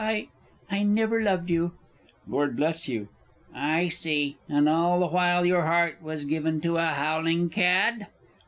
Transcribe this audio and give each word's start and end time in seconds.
I 0.03 0.29
I 0.71 0.81
never 0.81 1.21
loved 1.21 1.51
you. 1.51 1.73
Lord 2.27 2.55
B. 2.57 3.07
I 3.53 3.87
see, 3.87 4.37
and 4.49 4.67
all 4.67 4.99
the 4.99 5.05
while 5.09 5.45
your 5.45 5.61
heart 5.67 6.01
was 6.01 6.25
given 6.25 6.59
to 6.61 6.77
a 6.77 6.85
howling 6.87 7.51
cad? 7.51 8.07